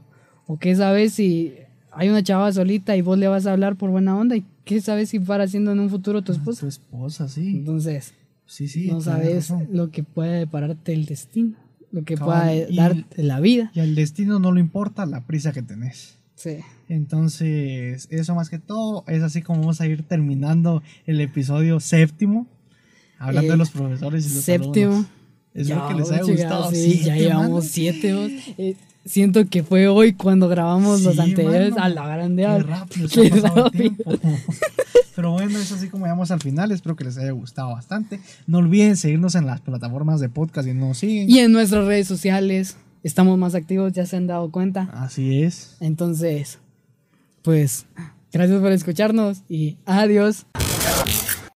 [0.47, 1.53] o qué sabes si
[1.91, 4.81] hay una chava solita y vos le vas a hablar por buena onda y qué
[4.81, 6.61] sabes si para siendo en un futuro tu esposa.
[6.61, 7.49] Tu esposa, sí.
[7.49, 8.13] Entonces,
[8.45, 11.55] sí, sí, no sabes lo que puede depararte el destino,
[11.91, 13.71] lo que puede darte la vida.
[13.73, 16.17] Y al destino no le importa la prisa que tenés.
[16.35, 16.57] Sí.
[16.87, 22.47] Entonces, eso más que todo, es así como vamos a ir terminando el episodio séptimo,
[23.19, 25.05] hablando de los profesores y los séptimo.
[25.53, 26.71] Espero que les haya gustado.
[26.71, 28.53] Sí, ya llevamos siete.
[28.57, 32.43] Eh, siento que fue hoy cuando grabamos los anteriores a la grande.
[32.43, 33.71] Qué rápido,
[35.15, 36.71] Pero bueno, es así como llegamos al final.
[36.71, 38.19] Espero que les haya gustado bastante.
[38.47, 41.29] No olviden seguirnos en las plataformas de podcast y nos siguen.
[41.29, 42.77] Y en nuestras redes sociales.
[43.03, 44.87] Estamos más activos, ya se han dado cuenta.
[44.93, 45.75] Así es.
[45.79, 46.59] Entonces,
[47.41, 47.87] pues,
[48.31, 50.45] gracias por escucharnos y adiós.